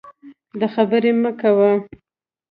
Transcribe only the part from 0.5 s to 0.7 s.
د